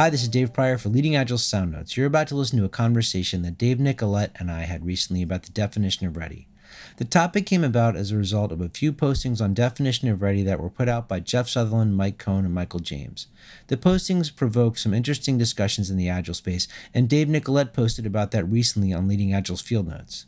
[0.00, 1.94] Hi, this is Dave Prior for Leading Agile Sound Notes.
[1.94, 5.42] You're about to listen to a conversation that Dave Nicolette and I had recently about
[5.42, 6.48] the definition of ready.
[6.96, 10.42] The topic came about as a result of a few postings on definition of ready
[10.42, 13.26] that were put out by Jeff Sutherland, Mike Cohn, and Michael James.
[13.66, 18.30] The postings provoked some interesting discussions in the Agile space, and Dave Nicolette posted about
[18.30, 20.24] that recently on Leading Agile's Field Notes.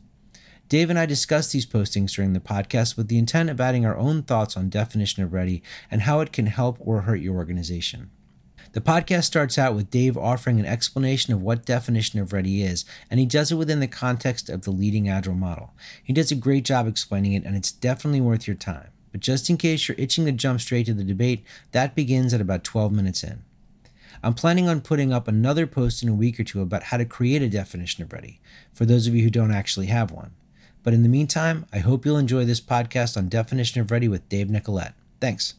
[0.68, 3.96] Dave and I discussed these postings during the podcast with the intent of adding our
[3.96, 8.10] own thoughts on definition of ready and how it can help or hurt your organization.
[8.72, 12.86] The podcast starts out with Dave offering an explanation of what definition of ready is,
[13.10, 15.74] and he does it within the context of the leading agile model.
[16.02, 18.88] He does a great job explaining it, and it's definitely worth your time.
[19.10, 22.40] But just in case you're itching to jump straight to the debate, that begins at
[22.40, 23.42] about 12 minutes in.
[24.22, 27.04] I'm planning on putting up another post in a week or two about how to
[27.04, 28.40] create a definition of ready,
[28.73, 30.30] for those of you who don't actually have one.
[30.82, 34.29] But in the meantime, I hope you'll enjoy this podcast on definition of ready with
[34.30, 34.95] Dave Nicolette.
[35.20, 35.54] Thanks.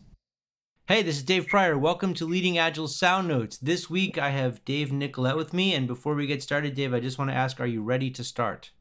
[0.86, 1.78] Hey, this is Dave Prior.
[1.78, 3.58] Welcome to Leading Agile Sound Notes.
[3.58, 5.74] This week I have Dave Nicolette with me.
[5.74, 8.22] And before we get started, Dave, I just want to ask are you ready to
[8.22, 8.72] start?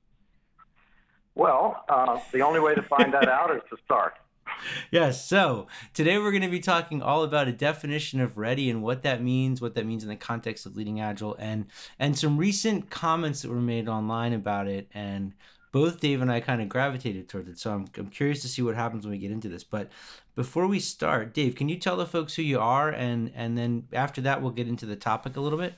[1.37, 4.15] Well, uh, the only way to find that out is to start.
[4.91, 5.25] Yes.
[5.25, 9.03] So today we're going to be talking all about a definition of ready and what
[9.03, 11.67] that means, what that means in the context of leading agile, and
[11.99, 15.35] and some recent comments that were made online about it, and
[15.73, 17.59] both Dave and I kind of gravitated towards it.
[17.59, 19.65] So I'm, I'm curious to see what happens when we get into this.
[19.65, 19.91] But
[20.35, 23.89] before we start, Dave, can you tell the folks who you are, and and then
[23.93, 25.75] after that we'll get into the topic a little bit.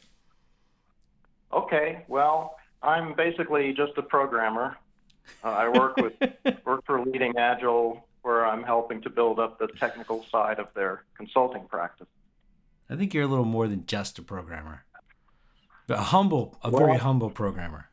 [1.52, 2.04] Okay.
[2.08, 4.76] Well, I'm basically just a programmer.
[5.42, 6.14] Uh, I work with
[6.66, 11.04] work for Leading Agile, where I'm helping to build up the technical side of their
[11.16, 12.08] consulting practice.
[12.90, 14.84] I think you're a little more than just a programmer,
[15.86, 17.88] but a humble, a well, very humble programmer,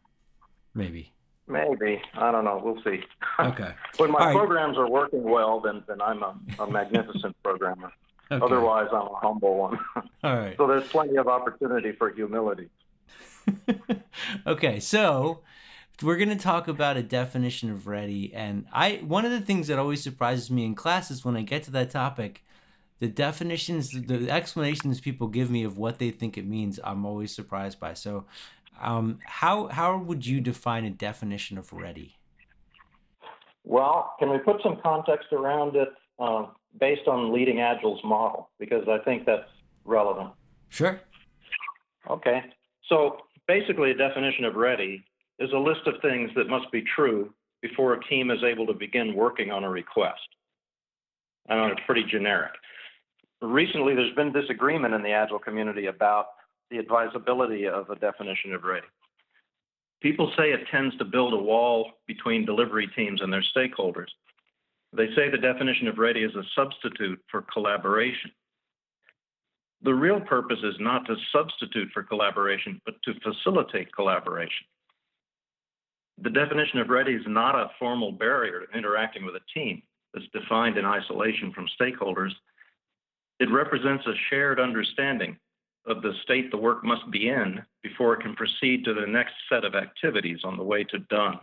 [0.74, 1.14] maybe.
[1.52, 2.62] Maybe I don't know.
[2.64, 3.04] We'll see.
[3.40, 3.74] Okay.
[3.98, 7.92] when my programs are working well, then then I'm a, a magnificent programmer.
[8.32, 8.46] Okay.
[8.46, 9.78] Otherwise, I'm a humble one.
[10.24, 10.56] All right.
[10.56, 12.70] so there's plenty of opportunity for humility.
[14.48, 15.42] okay, so
[16.02, 19.68] we're going to talk about a definition of ready, and I one of the things
[19.68, 22.46] that always surprises me in classes when I get to that topic,
[23.00, 27.36] the definitions, the explanations people give me of what they think it means, I'm always
[27.36, 27.96] surprised by.
[27.96, 28.26] So
[28.82, 32.18] um, how how would you define a definition of ready?
[33.64, 36.48] Well, can we put some context around it uh,
[36.80, 38.50] based on Leading Agile's model?
[38.60, 39.50] Because I think that's
[39.86, 40.32] relevant.
[40.70, 41.00] Sure.
[42.10, 42.44] Okay.
[42.88, 45.04] So basically, a definition of ready
[45.40, 48.74] is a list of things that must be true before a team is able to
[48.74, 50.20] begin working on a request.
[51.50, 52.52] I know it's pretty generic.
[53.42, 56.28] Recently, there's been disagreement in the Agile community about
[56.72, 58.88] the advisability of a definition of ready.
[60.02, 64.08] People say it tends to build a wall between delivery teams and their stakeholders.
[64.94, 68.32] They say the definition of ready is a substitute for collaboration.
[69.84, 74.66] The real purpose is not to substitute for collaboration, but to facilitate collaboration.
[76.22, 79.82] The definition of ready is not a formal barrier to interacting with a team
[80.14, 82.32] that's defined in isolation from stakeholders.
[83.40, 85.38] It represents a shared understanding
[85.86, 89.34] of the state the work must be in before it can proceed to the next
[89.50, 91.40] set of activities on the way to done.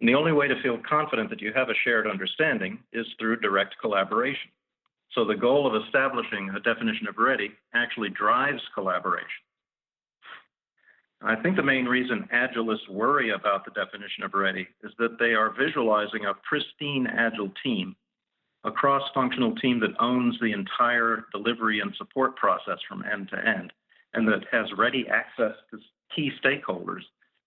[0.00, 3.40] And the only way to feel confident that you have a shared understanding is through
[3.40, 4.50] direct collaboration.
[5.12, 9.28] So the goal of establishing a definition of ready actually drives collaboration.
[11.22, 15.34] I think the main reason agilists worry about the definition of ready is that they
[15.34, 17.94] are visualizing a pristine agile team
[18.64, 23.38] a cross functional team that owns the entire delivery and support process from end to
[23.38, 23.72] end
[24.14, 25.78] and that has ready access to
[26.14, 27.02] key stakeholders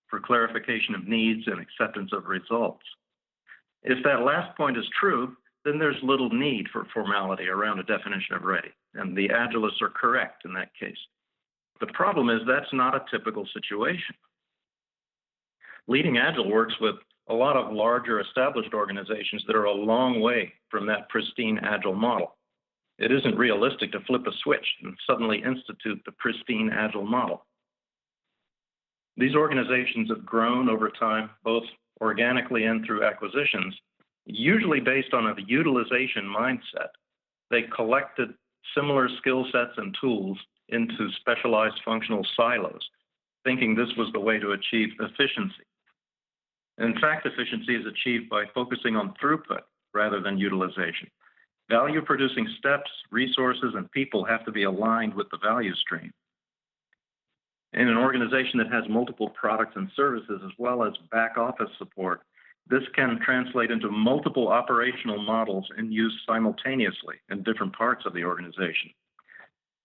[0.08, 2.84] for clarification of needs and acceptance of results.
[3.84, 5.36] If that last point is true,
[5.66, 9.90] then there's little need for formality around a definition of ready, and the Agilists are
[9.90, 10.98] correct in that case.
[11.80, 14.16] The problem is that's not a typical situation.
[15.88, 16.96] Leading Agile works with
[17.30, 21.96] a lot of larger established organizations that are a long way from that pristine agile
[21.96, 22.36] model.
[23.00, 27.46] It isn't realistic to flip a switch and suddenly institute the pristine agile model.
[29.18, 31.64] These organizations have grown over time, both
[32.02, 33.76] organically and through acquisitions,
[34.26, 36.90] usually based on a utilization mindset.
[37.52, 38.34] They collected
[38.76, 40.38] similar skill sets and tools
[40.70, 42.82] into specialized functional silos,
[43.44, 45.64] thinking this was the way to achieve efficiency.
[46.80, 49.62] In fact, efficiency is achieved by focusing on throughput
[49.94, 51.10] rather than utilization.
[51.70, 56.12] Value producing steps, resources, and people have to be aligned with the value stream.
[57.74, 62.22] In an organization that has multiple products and services as well as back office support,
[62.68, 68.24] this can translate into multiple operational models in use simultaneously in different parts of the
[68.24, 68.92] organization.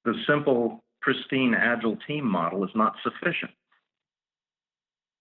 [0.04, 3.52] The simple pristine agile team model is not sufficient.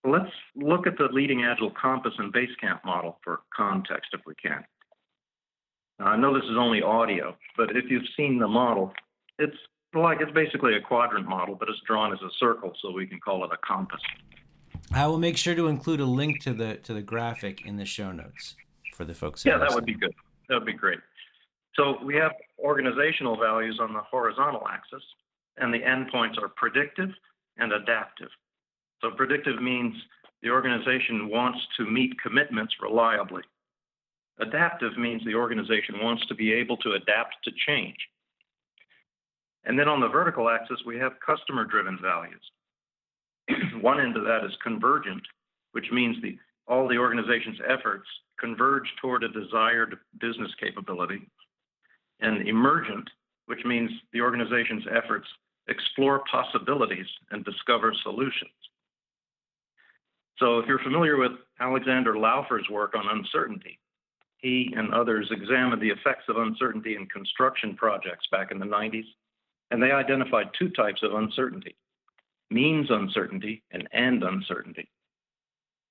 [0.04, 4.64] Let's look at the leading agile compass and basecamp model for context if we can.
[6.00, 8.94] Now, I know this is only audio, but if you've seen the model,
[9.40, 9.58] it's
[9.94, 13.20] like it's basically a quadrant model, but it's drawn as a circle, so we can
[13.20, 14.02] call it a compass.
[14.94, 17.86] I will make sure to include a link to the to the graphic in the
[17.86, 18.56] show notes
[18.94, 19.46] for the folks.
[19.46, 20.14] Yeah, that would be good.
[20.50, 21.00] That would be great.
[21.76, 25.04] So we have organizational values on the horizontal axis,
[25.58, 27.10] and the endpoints are predictive
[27.58, 28.30] and adaptive.
[29.02, 29.96] So predictive means
[30.42, 33.44] the organization wants to meet commitments reliably.
[34.40, 37.98] Adaptive means the organization wants to be able to adapt to change.
[39.66, 42.42] And then on the vertical axis, we have customer driven values.
[43.82, 45.24] One end of that is convergent,
[45.72, 48.08] which means the, all the organization's efforts
[48.40, 51.28] converge toward a desired business capability.
[52.20, 53.10] And emergent,
[53.48, 55.28] which means the organization's efforts
[55.68, 58.52] explore possibilities and discover solutions.
[60.40, 63.80] So if you're familiar with Alexander Laufer's work on uncertainty,
[64.38, 69.06] he and others examined the effects of uncertainty in construction projects back in the 90s,
[69.72, 71.76] and they identified two types of uncertainty
[72.50, 74.90] means uncertainty and end uncertainty.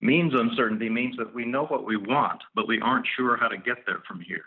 [0.01, 3.57] Means uncertainty means that we know what we want, but we aren't sure how to
[3.57, 4.45] get there from here.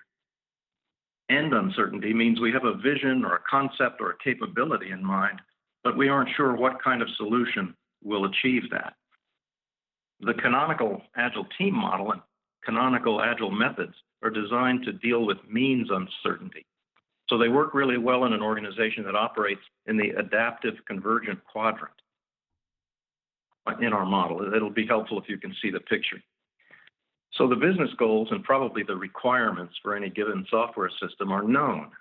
[1.29, 5.41] End uncertainty means we have a vision or a concept or a capability in mind,
[5.83, 8.93] but we aren't sure what kind of solution will achieve that.
[10.21, 12.21] The canonical agile team model and
[12.65, 16.65] canonical agile methods are designed to deal with means uncertainty.
[17.29, 21.93] So they work really well in an organization that operates in the adaptive convergent quadrant
[23.81, 24.53] in our model.
[24.53, 26.21] It'll be helpful if you can see the picture.
[27.33, 31.91] So the business goals and probably the requirements for any given software system are known,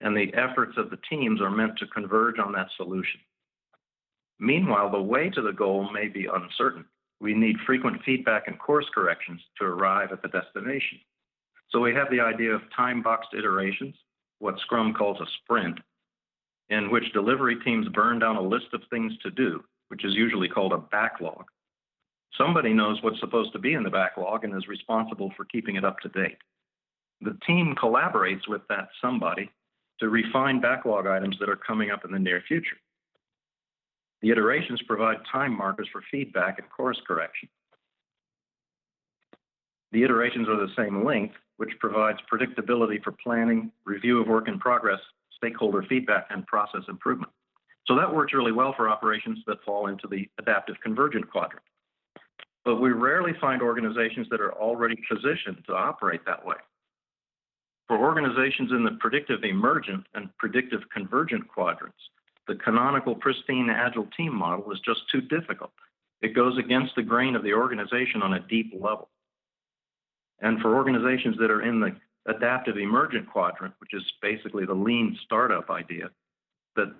[0.00, 3.20] and the efforts of the teams are meant to converge on that solution.
[4.40, 6.86] Meanwhile, the way to the goal may be uncertain.
[7.20, 10.98] We need frequent feedback and course corrections to arrive at the destination.
[11.70, 13.94] So we have the idea of time boxed iterations,
[14.38, 15.78] what Scrum calls a sprint,
[16.70, 20.48] in which delivery teams burn down a list of things to do, which is usually
[20.48, 21.44] called a backlog.
[22.36, 25.84] Somebody knows what's supposed to be in the backlog and is responsible for keeping it
[25.84, 26.38] up to date.
[27.20, 29.50] The team collaborates with that somebody
[29.98, 32.76] to refine backlog items that are coming up in the near future.
[34.22, 37.48] The iterations provide time markers for feedback and course correction.
[39.92, 44.58] The iterations are the same length, which provides predictability for planning, review of work in
[44.58, 45.00] progress,
[45.36, 47.32] stakeholder feedback, and process improvement.
[47.86, 51.64] So that works really well for operations that fall into the adaptive convergent quadrant.
[52.64, 56.56] But we rarely find organizations that are already positioned to operate that way.
[57.86, 61.96] For organizations in the predictive emergent and predictive convergent quadrants,
[62.48, 65.70] the canonical pristine agile team model is just too difficult.
[66.20, 69.08] It goes against the grain of the organization on a deep level.
[70.40, 71.94] And for organizations that are in the
[72.26, 76.10] adaptive emergent quadrant, which is basically the lean startup idea,
[76.76, 76.92] that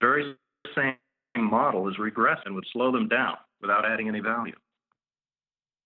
[0.00, 0.34] very
[0.74, 0.96] same
[1.36, 4.54] model is regress and would slow them down without adding any value.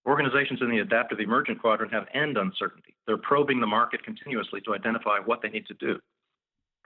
[0.07, 2.95] Organizations in the adaptive emergent quadrant have end uncertainty.
[3.07, 5.99] They're probing the market continuously to identify what they need to do.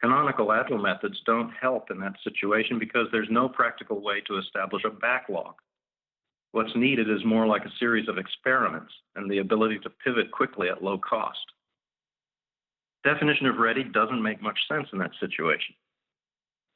[0.02, 4.82] Canonical agile methods don't help in that situation because there's no practical way to establish
[4.84, 5.54] a backlog.
[6.50, 10.68] What's needed is more like a series of experiments and the ability to pivot quickly
[10.68, 11.38] at low cost.
[13.04, 15.74] Definition of ready doesn't make much sense in that situation,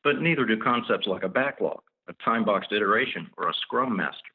[0.05, 4.33] but neither do concepts like a backlog, a time boxed iteration, or a scrum master.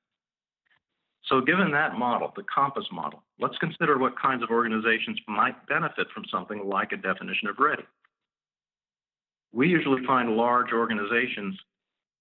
[1.27, 6.07] So, given that model, the compass model, let's consider what kinds of organizations might benefit
[6.13, 7.83] from something like a definition of ready.
[9.53, 11.57] We usually find large organizations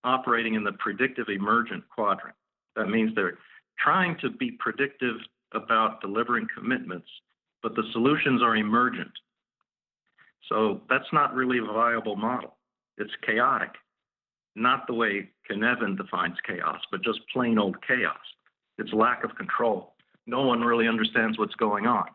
[0.05, 2.35] operating in the predictive emergent quadrant.
[2.77, 3.39] That means they're
[3.79, 5.17] trying to be predictive
[5.53, 7.09] about delivering commitments,
[7.63, 9.11] but the solutions are emergent.
[10.49, 12.57] So that's not really a viable model.
[12.99, 13.71] It's chaotic,
[14.57, 18.19] not the way Cynefin defines chaos, but just plain old chaos.
[18.79, 19.95] It's lack of control.
[20.27, 22.07] No one really understands what's going on.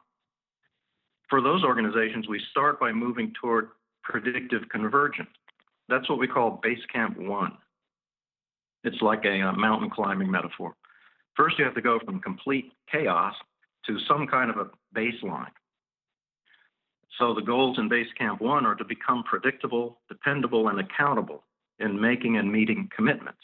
[1.30, 3.70] For those organizations, we start by moving toward
[4.06, 5.30] predictive convergence.
[5.90, 7.52] That's what we call base camp 1.
[8.86, 10.76] It's like a, a mountain climbing metaphor.
[11.36, 13.34] First, you have to go from complete chaos
[13.88, 15.52] to some kind of a baseline.
[17.20, 21.44] So the goals in Base Camp 1 are to become predictable, dependable, and accountable
[21.80, 23.40] in making and meeting commitments.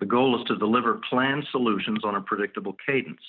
[0.00, 3.20] The goal is to deliver planned solutions on a predictable cadence.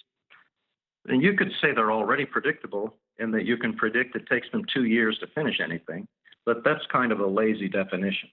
[1.08, 4.64] And you could say they're already predictable in that you can predict it takes them
[4.74, 6.08] two years to finish anything,
[6.46, 8.30] but that's kind of a lazy definition.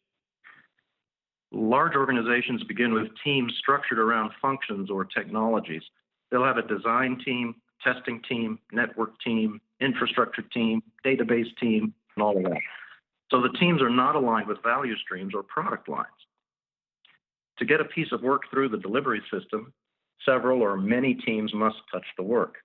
[1.52, 5.82] Large organizations begin with teams structured around functions or technologies.
[6.30, 12.36] They'll have a design team, testing team, network team, infrastructure team, database team, and all
[12.36, 12.60] of that.
[13.30, 16.08] So the teams are not aligned with value streams or product lines.
[17.58, 19.72] To get a piece of work through the delivery system,
[20.24, 22.56] several or many teams must touch the work.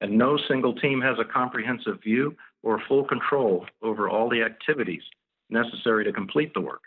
[0.00, 5.02] And no single team has a comprehensive view or full control over all the activities
[5.50, 6.82] necessary to complete the work.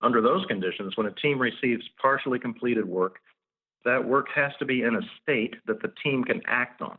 [0.00, 3.16] Under those conditions, when a team receives partially completed work,
[3.84, 6.98] that work has to be in a state that the team can act on.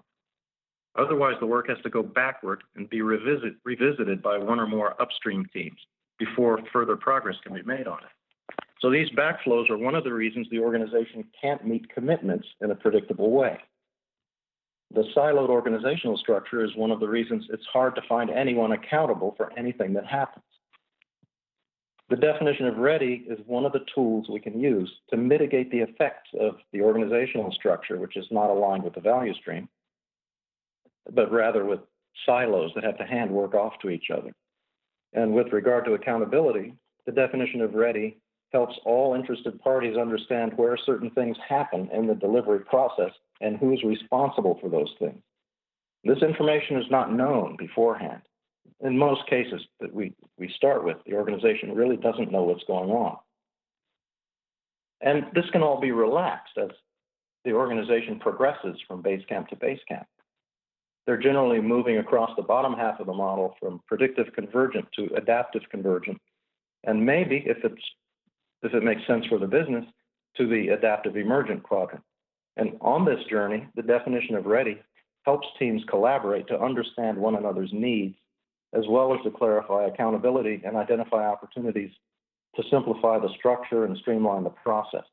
[0.98, 5.00] Otherwise, the work has to go backward and be revisit, revisited by one or more
[5.01, 5.77] upstream teams
[6.20, 8.55] before further progress can be made on it.
[8.79, 12.75] So these backflows are one of the reasons the organization can't meet commitments in a
[12.75, 13.58] predictable way.
[14.91, 19.33] The siloed organizational structure is one of the reasons it's hard to find anyone accountable
[19.35, 20.45] for anything that happens.
[22.09, 25.79] The definition of ready is one of the tools we can use to mitigate the
[25.79, 29.67] effects of the organizational structure, which is not aligned with the value stream,
[31.11, 31.79] but rather with
[32.25, 34.31] silos that have to hand work off to each other.
[35.13, 36.75] And with regard to accountability,
[37.07, 38.17] the definition of ready
[38.51, 43.11] helps all interested parties understand where certain things happen in the delivery process
[43.41, 45.21] and who is responsible for those things.
[46.03, 48.21] This information is not known beforehand
[48.81, 52.89] in most cases that we, we start with, the organization really doesn't know what's going
[52.89, 53.17] on.
[55.01, 56.69] And this can all be relaxed as
[57.43, 60.07] the organization progresses from base camp to base camp.
[61.05, 65.61] They're generally moving across the bottom half of the model from predictive convergent to adaptive
[65.69, 66.19] convergent,
[66.83, 67.81] and maybe, if it's
[68.63, 69.85] if it makes sense for the business,
[70.37, 72.03] to the adaptive emergent quadrant.
[72.57, 74.79] And on this journey, the definition of ready
[75.24, 78.15] helps teams collaborate to understand one another's needs
[78.74, 81.91] as well as to clarify accountability and identify opportunities
[82.55, 85.03] to simplify the structure and streamline the process.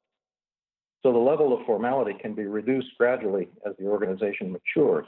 [1.02, 5.06] So the level of formality can be reduced gradually as the organization matures,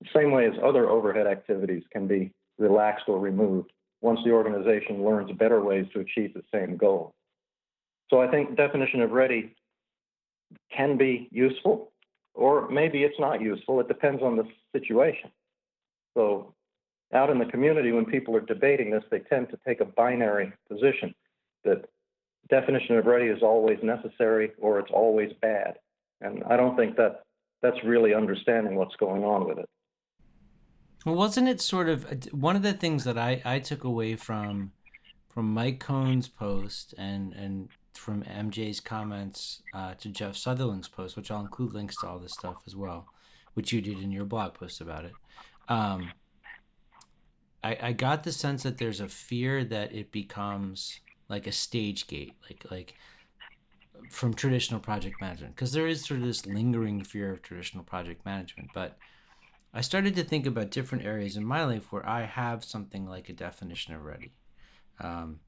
[0.00, 3.70] the same way as other overhead activities can be relaxed or removed
[4.00, 7.14] once the organization learns better ways to achieve the same goal.
[8.10, 9.54] So I think definition of ready
[10.74, 11.92] can be useful,
[12.34, 13.80] or maybe it's not useful.
[13.80, 15.30] It depends on the situation.
[16.16, 16.54] So
[17.12, 20.52] out in the community, when people are debating this, they tend to take a binary
[20.68, 21.14] position
[21.64, 21.88] that
[22.48, 25.74] definition of ready is always necessary or it's always bad.
[26.20, 27.22] And I don't think that
[27.62, 29.68] that's really understanding what's going on with it.
[31.04, 34.16] Well, wasn't it sort of uh, one of the things that I, I took away
[34.16, 34.72] from
[35.28, 41.30] from Mike Cohn's post and and from MJ's comments uh, to Jeff Sutherland's post, which
[41.30, 43.06] I'll include links to all this stuff as well,
[43.54, 45.12] which you did in your blog post about it.
[45.68, 46.12] Um,
[47.62, 52.06] I, I got the sense that there's a fear that it becomes like a stage
[52.06, 52.94] gate, like like
[54.10, 58.24] from traditional project management, because there is sort of this lingering fear of traditional project
[58.24, 58.70] management.
[58.72, 58.96] But
[59.74, 63.28] I started to think about different areas in my life where I have something like
[63.28, 64.32] a definition of ready.
[65.00, 65.40] Um,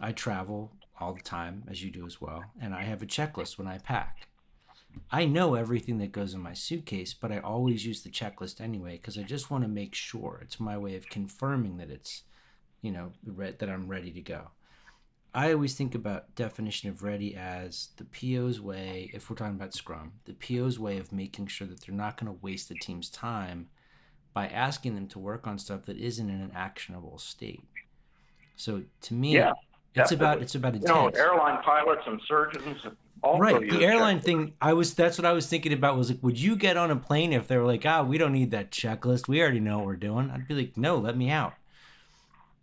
[0.00, 3.58] I travel all the time, as you do as well, and I have a checklist
[3.58, 4.28] when I pack.
[5.10, 8.92] I know everything that goes in my suitcase, but I always use the checklist anyway
[8.92, 10.38] because I just want to make sure.
[10.42, 12.22] It's my way of confirming that it's,
[12.80, 14.50] you know, re- that I'm ready to go.
[15.34, 19.74] I always think about definition of ready as the PO's way, if we're talking about
[19.74, 23.10] Scrum, the PO's way of making sure that they're not going to waste the team's
[23.10, 23.68] time
[24.32, 27.64] by asking them to work on stuff that isn't in an actionable state.
[28.56, 29.54] So to me, yeah,
[29.94, 31.14] it's about it's about intent.
[31.14, 32.84] You know, airline pilots and surgeons
[33.38, 36.38] right the airline thing i was that's what i was thinking about was like would
[36.38, 39.28] you get on a plane if they were like ah we don't need that checklist.
[39.28, 40.30] We already know what we're doing.
[40.30, 41.54] I'd be like no let me out.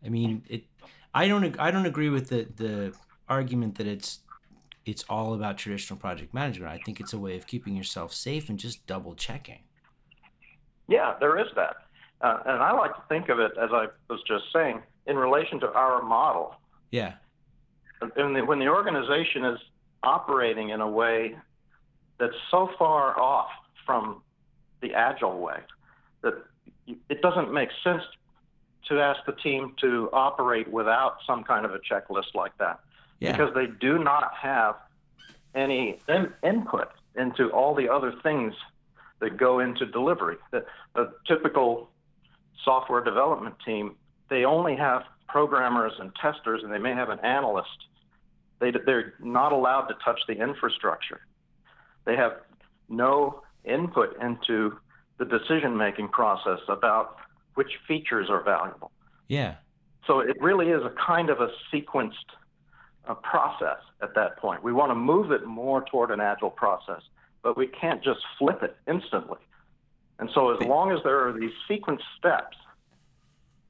[0.06, 0.66] I mean it
[1.14, 2.94] i don't i don't agree with the the
[3.28, 4.20] argument that it's
[4.86, 6.72] it's all about traditional project management.
[6.72, 9.60] I think it's a way of keeping yourself safe and just double checking.
[10.88, 11.76] Yeah there is that.
[12.22, 15.60] Uh, and i like to think of it as i was just saying in relation
[15.60, 16.56] to our model.
[16.92, 17.14] Yeah
[18.16, 19.60] and the, when the organization is
[20.04, 21.36] operating in a way
[22.20, 23.50] that's so far off
[23.86, 24.22] from
[24.82, 25.60] the agile way
[26.22, 26.34] that
[27.10, 28.04] it doesn't make sense
[28.88, 32.80] to ask the team to operate without some kind of a checklist like that
[33.20, 33.32] yeah.
[33.32, 34.76] because they do not have
[35.56, 38.54] any in- input into all the other things
[39.20, 40.38] that go into delivery.
[40.52, 40.66] The,
[40.96, 41.90] the typical
[42.64, 43.96] software development team,
[44.30, 47.70] they only have programmers and testers, and they may have an analyst
[48.62, 51.20] they, they're not allowed to touch the infrastructure.
[52.06, 52.34] They have
[52.88, 54.78] no input into
[55.18, 57.18] the decision making process about
[57.56, 58.92] which features are valuable.
[59.28, 59.56] Yeah.
[60.08, 62.14] So it really is a kind of a sequenced
[63.08, 64.64] uh, process at that point.
[64.64, 67.02] We want to move it more toward an agile process,
[67.44, 69.40] but we can't just flip it instantly.
[70.20, 72.58] And so as long as there are these sequence steps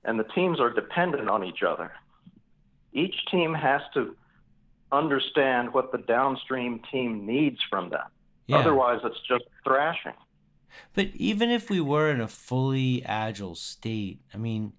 [0.04, 1.92] and the teams are dependent on each other,
[2.94, 4.16] each team has to
[4.92, 8.08] understand what the downstream team needs from them.
[8.48, 8.58] Yeah.
[8.58, 10.14] Otherwise, it's just thrashing.
[10.96, 14.74] But even if we were in a fully agile state, I mean,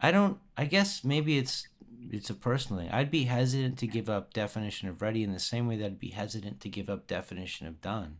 [0.00, 0.38] I don't.
[0.56, 1.68] I guess maybe it's
[2.10, 2.90] it's a personal thing.
[2.90, 5.98] I'd be hesitant to give up definition of ready in the same way that I'd
[5.98, 8.18] be hesitant to give up definition of done.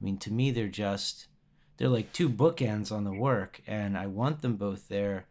[0.00, 1.28] I mean, to me, they're just
[1.76, 5.26] they're like two bookends on the work, and I want them both there.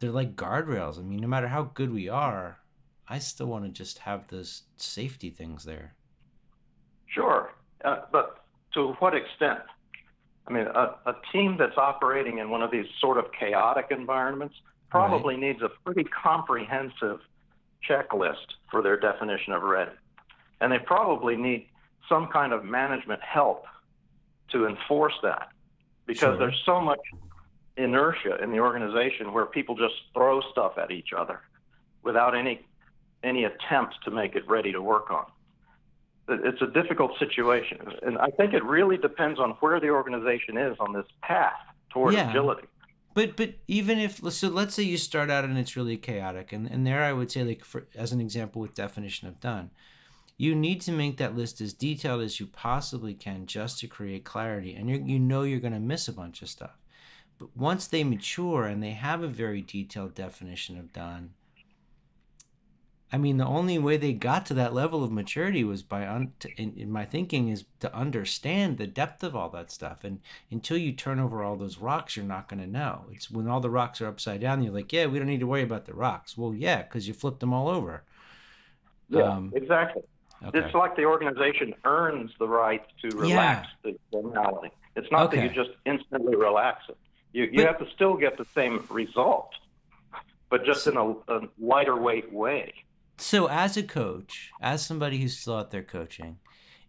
[0.00, 0.98] They're like guardrails.
[0.98, 2.58] I mean, no matter how good we are,
[3.08, 5.94] I still want to just have those safety things there.
[7.06, 7.52] Sure,
[7.84, 9.60] uh, but to what extent?
[10.46, 14.54] I mean, a, a, team that's operating in one of these sort of chaotic environments
[14.90, 15.42] probably right.
[15.42, 17.20] needs a pretty comprehensive
[17.88, 19.92] checklist for their definition of ready.
[20.60, 21.68] And they probably need
[22.08, 23.64] some kind of management help
[24.52, 25.48] to enforce that
[26.06, 26.38] because sure.
[26.38, 27.00] there's so much
[27.76, 31.40] inertia in the organization where people just throw stuff at each other
[32.02, 32.66] without any
[33.22, 35.26] any attempt to make it ready to work on.
[36.28, 40.76] It's a difficult situation, and I think it really depends on where the organization is
[40.78, 41.54] on this path
[41.90, 42.28] toward yeah.
[42.28, 42.68] agility.
[43.14, 46.70] But but even if so, let's say you start out and it's really chaotic, and
[46.70, 49.70] and there I would say like for as an example with definition of done,
[50.36, 54.24] you need to make that list as detailed as you possibly can just to create
[54.24, 56.78] clarity, and you you know you're going to miss a bunch of stuff.
[57.38, 61.30] But once they mature and they have a very detailed definition of done,
[63.10, 66.32] I mean, the only way they got to that level of maturity was by, un-
[66.56, 70.04] in, in, my thinking, is to understand the depth of all that stuff.
[70.04, 73.06] And until you turn over all those rocks, you're not going to know.
[73.10, 75.46] It's when all the rocks are upside down, you're like, yeah, we don't need to
[75.46, 76.36] worry about the rocks.
[76.36, 78.02] Well, yeah, because you flipped them all over.
[79.08, 80.02] Yeah, um, exactly.
[80.44, 80.58] Okay.
[80.58, 83.92] It's like the organization earns the right to relax yeah.
[83.92, 84.70] the formality.
[84.96, 85.48] It's not okay.
[85.48, 86.96] that you just instantly relax it.
[87.32, 89.50] You, you but, have to still get the same result,
[90.50, 92.74] but just in a, a lighter weight way.
[93.18, 96.38] So, as a coach, as somebody who's still out there coaching,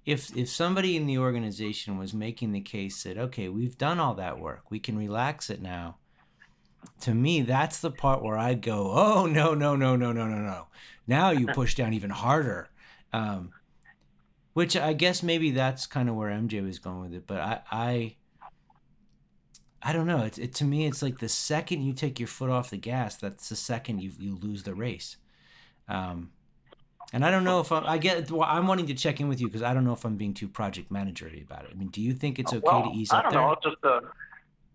[0.05, 4.13] if if somebody in the organization was making the case that okay, we've done all
[4.15, 5.97] that work, we can relax it now.
[7.01, 10.37] To me, that's the part where I go, oh no no no no no no
[10.37, 10.67] no.
[11.07, 12.69] Now you push down even harder.
[13.11, 13.51] Um,
[14.53, 17.61] which I guess maybe that's kind of where MJ was going with it, but I
[17.71, 18.15] I
[19.81, 20.23] I don't know.
[20.23, 23.15] It's it to me, it's like the second you take your foot off the gas,
[23.15, 25.17] that's the second you you lose the race.
[25.89, 26.32] Um,
[27.12, 28.30] and I don't know if I'm, I get.
[28.30, 30.34] Well, I'm wanting to check in with you because I don't know if I'm being
[30.34, 31.71] too project managery about it.
[31.71, 33.41] I mean, do you think it's okay well, to ease up there?
[33.41, 33.71] I don't know.
[33.71, 34.02] Just a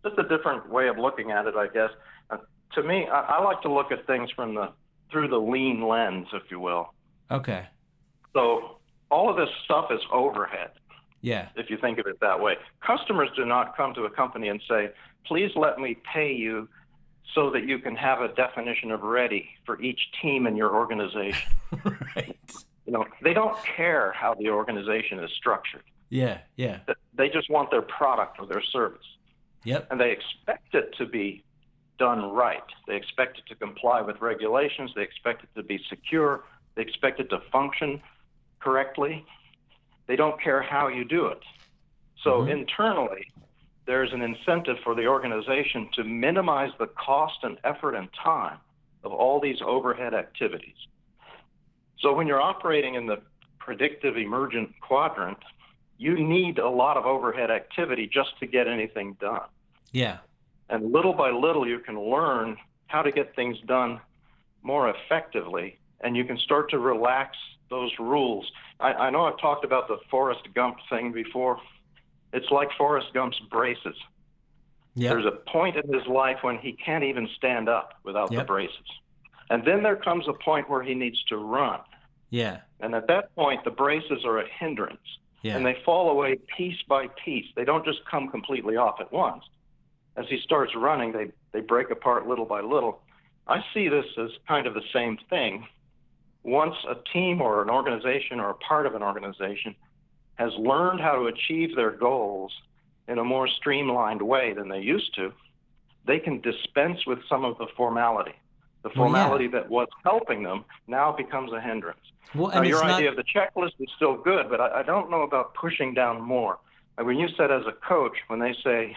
[0.08, 1.90] just a different way of looking at it, I guess.
[2.30, 2.38] Uh,
[2.74, 4.72] to me, I, I like to look at things from the
[5.12, 6.92] through the lean lens, if you will.
[7.30, 7.66] Okay.
[8.32, 8.78] So
[9.10, 10.70] all of this stuff is overhead.
[11.20, 11.48] Yeah.
[11.54, 14.60] If you think of it that way, customers do not come to a company and
[14.68, 14.90] say,
[15.24, 16.68] "Please let me pay you
[17.34, 21.50] so that you can have a definition of ready for each team in your organization.
[22.16, 22.36] right.
[22.86, 25.82] You know, they don't care how the organization is structured.
[26.10, 26.80] Yeah, yeah.
[27.14, 29.06] They just want their product or their service.
[29.64, 29.88] Yep.
[29.90, 31.42] And they expect it to be
[31.98, 32.62] done right.
[32.86, 34.92] They expect it to comply with regulations.
[34.94, 36.44] They expect it to be secure.
[36.74, 38.02] They expect it to function
[38.60, 39.24] correctly.
[40.06, 41.40] They don't care how you do it.
[42.22, 42.50] So mm-hmm.
[42.50, 43.26] internally,
[43.86, 48.58] there's an incentive for the organization to minimize the cost and effort and time
[49.02, 50.76] of all these overhead activities.
[51.98, 53.20] So when you're operating in the
[53.58, 55.38] predictive emergent quadrant,
[55.98, 59.48] you need a lot of overhead activity just to get anything done.
[59.92, 60.18] Yeah.
[60.68, 64.00] And little by little, you can learn how to get things done
[64.62, 67.36] more effectively, and you can start to relax
[67.70, 68.50] those rules.
[68.80, 71.60] I, I know I've talked about the Forrest Gump thing before
[72.34, 73.96] it's like Forrest Gump's braces.
[74.96, 75.12] Yep.
[75.12, 78.42] There's a point in his life when he can't even stand up without yep.
[78.42, 78.86] the braces.
[79.50, 81.80] And then there comes a point where he needs to run.
[82.30, 82.58] Yeah.
[82.80, 84.98] And at that point, the braces are a hindrance.
[85.42, 85.56] Yeah.
[85.56, 87.46] And they fall away piece by piece.
[87.54, 89.44] They don't just come completely off at once.
[90.16, 93.02] As he starts running, they, they break apart little by little.
[93.46, 95.66] I see this as kind of the same thing.
[96.42, 99.74] Once a team or an organization or a part of an organization
[100.36, 102.52] has learned how to achieve their goals
[103.08, 105.32] in a more streamlined way than they used to,
[106.06, 108.34] they can dispense with some of the formality.
[108.82, 109.60] The formality well, yeah.
[109.60, 112.00] that was helping them now becomes a hindrance.
[112.34, 113.18] Well, now, your idea not...
[113.18, 116.58] of the checklist is still good, but I, I don't know about pushing down more.
[116.98, 118.96] Like when you said as a coach, when they say,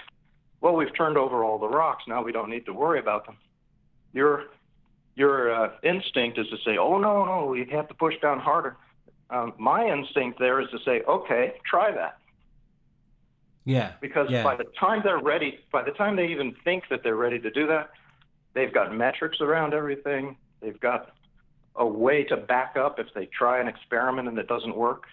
[0.60, 3.38] well, we've turned over all the rocks, now we don't need to worry about them,
[4.14, 4.46] you're
[5.16, 8.78] your uh, instinct is to say, "Oh no, no, you have to push down harder."
[9.30, 12.18] Um, my instinct there is to say, "Okay, try that."
[13.66, 13.94] Yeah.
[14.00, 14.44] Because yeah.
[14.44, 17.52] by the time they're ready, by the time they even think that they're ready to
[17.52, 17.90] do that,
[18.54, 20.38] they've got metrics around everything.
[20.62, 21.14] They've got
[21.76, 25.04] a way to back up if they try an experiment and it doesn't work.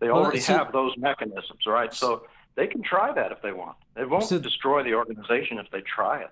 [0.00, 1.92] They Well, already so- have those mechanisms, right?
[1.92, 3.76] So they can try that if they want.
[3.94, 6.30] It won't So- destroy the organization if they try it.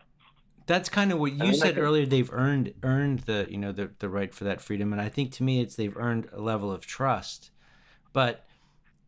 [0.71, 2.07] That's kind of what you then they said earlier.
[2.07, 5.33] They've earned earned the you know the the right for that freedom, and I think
[5.33, 7.51] to me it's they've earned a level of trust.
[8.13, 8.47] But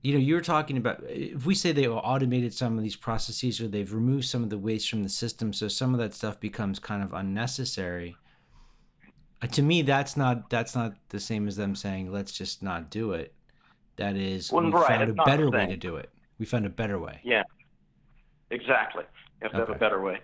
[0.00, 3.60] you know, you were talking about if we say they automated some of these processes
[3.60, 6.40] or they've removed some of the waste from the system, so some of that stuff
[6.40, 8.16] becomes kind of unnecessary.
[9.40, 12.90] Uh, to me, that's not that's not the same as them saying let's just not
[12.90, 13.36] do it.
[13.98, 16.10] That is, Well, we right, found a better way to do it.
[16.40, 17.20] We found a better way.
[17.22, 17.44] Yeah,
[18.50, 19.04] exactly.
[19.40, 20.18] You have to have a better way.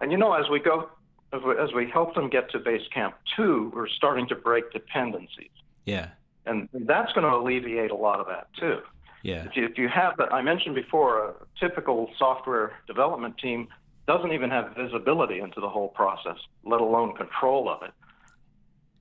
[0.00, 0.90] And you know, as we go,
[1.32, 5.50] as we, help them get to base camp two, we're starting to break dependencies,
[5.84, 6.08] Yeah,
[6.46, 8.78] and that's going to alleviate a lot of that too.
[9.22, 13.68] yeah, If you, if you have I mentioned before, a typical software development team
[14.06, 17.90] doesn't even have visibility into the whole process, let alone control of it.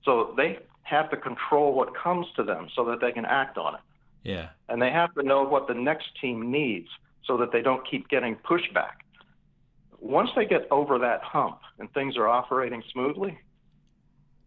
[0.06, 3.76] So they have to control what comes to them so that they can act on
[3.76, 3.82] it.
[4.24, 6.88] yeah, And they have to know what the next team needs
[7.26, 9.04] so that they don't keep getting pushback.
[10.04, 13.38] Once they get over that hump and things are operating smoothly,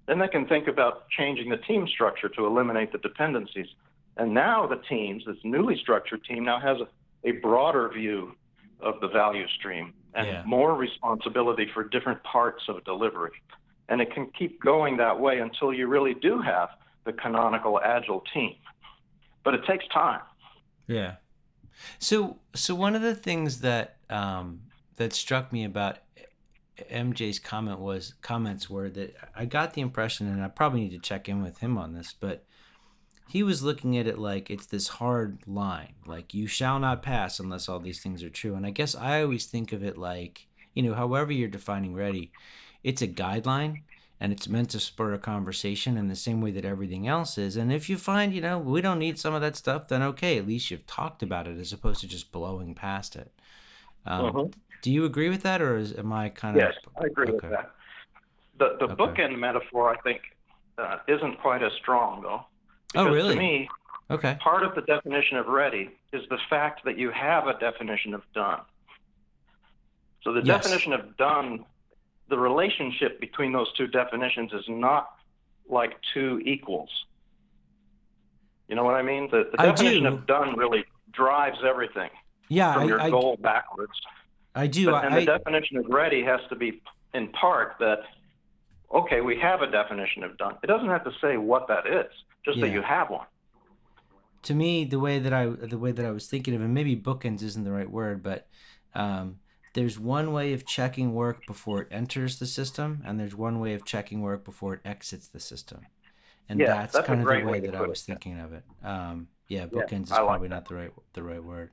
[0.06, 3.66] then they can think about changing the team structure to eliminate the dependencies.
[4.18, 8.36] And now the teams, this newly structured team, now has a, a broader view
[8.80, 10.42] of the value stream and Yeah.
[10.46, 13.32] more responsibility for different parts of delivery.
[13.88, 16.68] And it can keep going that way until you really do have
[17.04, 18.56] the canonical agile team.
[19.42, 20.20] But it takes time.
[20.86, 21.16] Yeah.
[21.98, 24.60] So so one of the things that um
[24.96, 25.98] that struck me about
[26.90, 30.98] MJ's comment was comments were that I got the impression and I probably need to
[30.98, 32.44] check in with him on this, but
[33.28, 37.40] he was looking at it like it's this hard line, like you shall not pass
[37.40, 38.54] unless all these things are true.
[38.54, 42.32] And I guess I always think of it like, you know, however you're defining ready,
[42.84, 43.80] it's a guideline
[44.20, 47.56] and it's meant to spur a conversation in the same way that everything else is.
[47.56, 50.38] And if you find, you know, we don't need some of that stuff, then okay,
[50.38, 53.32] at least you've talked about it as opposed to just blowing past it.
[54.06, 54.52] Um, Mhm.
[54.82, 56.62] Do you agree with that, or is, am I kind of?
[56.62, 57.72] Yes, I agree with that.
[58.58, 58.94] The the Okay.
[58.94, 60.20] bookend metaphor, I think,
[60.78, 62.46] uh, isn't quite as strong though.
[62.94, 63.34] Oh, really?
[63.34, 63.68] To me,
[64.10, 64.36] Okay.
[64.40, 68.22] part of the definition of ready is the fact that you have a definition of
[68.34, 68.60] done.
[70.22, 70.62] So the Yes.
[70.62, 71.66] definition of done,
[72.28, 75.10] the relationship between those two definitions is not
[75.68, 76.90] like two equals.
[78.68, 79.28] You know what I mean?
[79.30, 80.08] The, the definition do.
[80.14, 82.10] of done really drives everything
[82.48, 83.92] Yeah, from your I, I, goal backwards.
[84.56, 84.90] I do.
[84.90, 86.82] But, and I, the definition of ready has to be,
[87.14, 88.00] in part, that
[88.92, 90.54] okay, we have a definition of done.
[90.62, 92.10] It doesn't have to say what that is,
[92.44, 93.26] just that you have one.
[94.44, 96.96] to me the way that I the way that I was thinking of it, maybe
[96.96, 98.48] bookends isn't the right word, but
[98.94, 99.36] um,
[99.74, 103.74] there's one way of checking work before it enters the system, and there's one way
[103.74, 105.80] of checking work before it exits the system,
[106.48, 108.06] and Yeah, that's, that's kind of the way way that I was it.
[108.06, 108.64] thinking of it.
[108.82, 111.70] Um, yeah, Yeah, bookends is I like probably not the right the right word.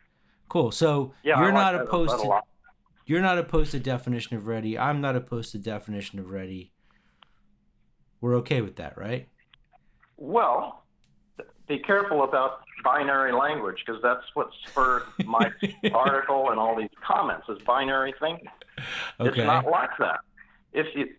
[0.50, 0.72] Cool.
[0.72, 2.42] So Yeah, you're I not that- opposed that to.
[3.06, 4.78] You're not opposed to definition of ready.
[4.78, 6.72] I'm not opposed to definition of ready.
[8.22, 9.28] We're okay with that, right?
[10.18, 10.84] Well,
[11.68, 15.52] be careful about binary language because that's what spurred my
[15.94, 18.48] article and all these comments is binary thinking.
[19.20, 19.30] Okay.
[19.30, 20.22] It's not like that.
[20.74, 21.10] If you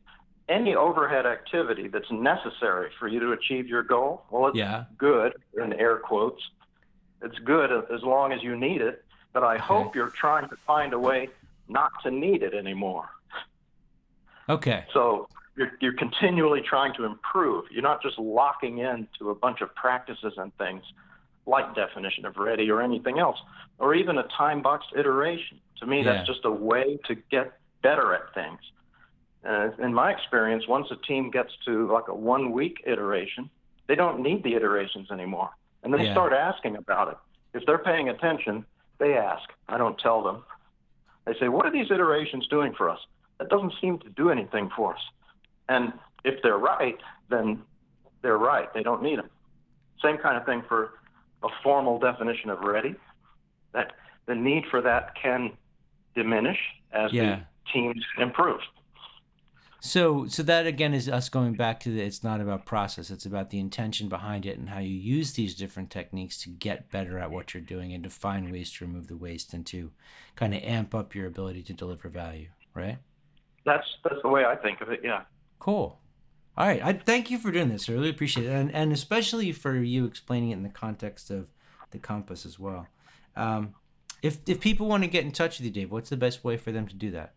[0.48, 4.84] any overhead activity that's necessary for you to achieve your goal, well, it's Yeah.
[4.98, 6.42] good in air quotes.
[7.22, 10.92] It's good as long as you need it, but I hope you're trying to find
[10.92, 11.30] a way
[11.68, 13.08] not to need it anymore.
[14.48, 14.84] Okay.
[14.92, 17.64] So you're, you're continually trying to improve.
[17.70, 20.82] You're not just locking into a bunch of practices and things
[21.46, 23.38] like definition of ready or anything else,
[23.78, 25.60] or even a time boxed iteration.
[25.80, 26.12] To me, Yeah.
[26.14, 28.60] that's just a way to get better at things.
[29.46, 33.50] Uh, in my experience, once a team gets to like a one week iteration,
[33.86, 35.50] they don't need the iterations anymore.
[35.82, 36.12] And then they Yeah.
[36.14, 37.18] start asking about it.
[37.52, 38.64] If they're paying attention,
[38.98, 39.46] they ask.
[39.68, 40.44] I don't tell them.
[41.26, 42.98] They say, What are these iterations doing for us?
[43.38, 45.00] That doesn't seem to do anything for us.
[45.68, 45.92] And
[46.24, 46.98] if they're right,
[47.30, 47.62] then
[48.22, 48.72] they're right.
[48.74, 49.30] They don't need them.
[50.02, 50.90] Same kind of thing for
[51.42, 52.94] a formal definition of ready.
[53.72, 53.92] That
[54.26, 55.52] the need for that can
[56.14, 56.58] diminish
[56.92, 57.36] as Yeah.
[57.36, 57.40] the
[57.72, 58.60] teams improve.
[59.84, 62.00] So, so that again is us going back to the.
[62.00, 65.54] It's not about process; it's about the intention behind it and how you use these
[65.54, 69.08] different techniques to get better at what you're doing and to find ways to remove
[69.08, 69.92] the waste and to
[70.36, 72.48] kind of amp up your ability to deliver value.
[72.72, 72.96] Right?
[73.66, 75.00] That's that's the way I think of it.
[75.04, 75.24] Yeah.
[75.58, 76.00] Cool.
[76.56, 76.82] All right.
[76.82, 77.86] I thank you for doing this.
[77.86, 78.52] I really appreciate it.
[78.52, 81.50] And, and especially for you explaining it in the context of
[81.90, 82.86] the compass as well.
[83.36, 83.74] Um,
[84.22, 86.56] if, if people want to get in touch with you, Dave, what's the best way
[86.56, 87.34] for them to do that?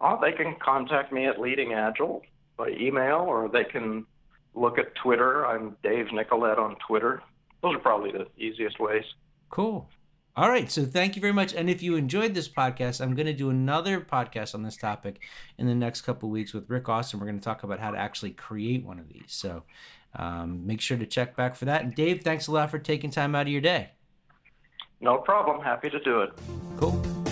[0.00, 2.22] Oh, they can contact me at Leading Agile
[2.56, 4.06] by email, or they can
[4.54, 5.46] look at Twitter.
[5.46, 7.22] I'm Dave Nicolette on Twitter.
[7.62, 9.04] Those are probably the easiest ways.
[9.50, 9.88] Cool.
[10.36, 10.70] All right.
[10.70, 11.54] So thank you very much.
[11.54, 15.20] And if you enjoyed this podcast, I'm going to do another podcast on this topic
[15.56, 17.18] in the next couple weeks with Rick Austin.
[17.18, 19.24] We're going to talk about how to actually create one of these.
[19.28, 19.62] So
[20.14, 21.82] um, make sure to check back for that.
[21.82, 23.92] And Dave, thanks a lot for taking time out of your day.
[25.00, 25.62] No problem.
[25.62, 26.30] Happy to do it.
[26.76, 27.25] Cool.